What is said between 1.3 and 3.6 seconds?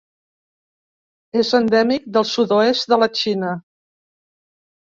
És endèmic del sud-oest de la Xina.